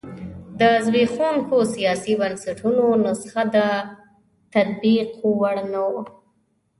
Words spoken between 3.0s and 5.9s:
نسخه د تطبیق وړ نه